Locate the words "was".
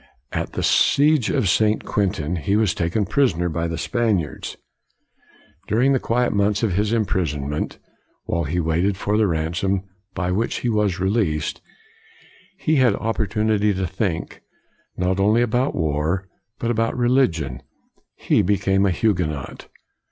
2.55-2.73, 10.69-10.99